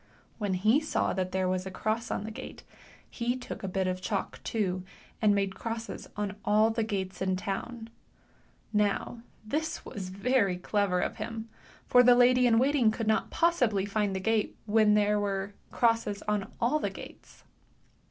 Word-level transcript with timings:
When 0.39 0.55
he 0.55 0.79
saw 0.79 1.13
that 1.13 1.31
there 1.31 1.47
was 1.47 1.67
a 1.67 1.69
cross 1.69 2.09
on 2.09 2.23
the 2.23 2.31
gate, 2.31 2.63
he 3.07 3.37
took 3.37 3.61
a 3.61 3.67
bit 3.67 3.85
of 3.85 4.01
chalk, 4.01 4.41
too, 4.43 4.83
and 5.21 5.35
made 5.35 5.53
crosses 5.53 6.09
on 6.17 6.37
all 6.43 6.71
the 6.71 6.81
gates 6.81 7.21
in 7.21 7.35
the 7.35 7.35
town; 7.35 7.87
now 8.73 9.21
this 9.45 9.85
was 9.85 10.09
very 10.09 10.57
clever 10.57 11.01
of 11.01 11.17
him, 11.17 11.49
for 11.85 12.01
the 12.01 12.15
lady 12.15 12.47
in 12.47 12.57
waiting 12.57 12.89
could 12.89 13.05
not 13.05 13.29
possibly 13.29 13.85
find 13.85 14.15
the 14.15 14.19
gate 14.19 14.57
when 14.65 14.95
there 14.95 15.19
were 15.19 15.53
crosses 15.69 16.23
on 16.23 16.51
all 16.59 16.79
the 16.79 16.89
gates. 16.89 17.43